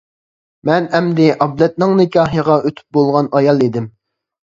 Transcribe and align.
مەن 0.69 0.87
ئەمدى 1.01 1.27
ئابلەتنىڭ 1.35 1.95
نىكاھىغا 2.01 2.59
ئۆتۈپ 2.65 3.01
بولغان 3.01 3.33
ئايال 3.41 3.67
ئىدىم. 3.69 3.93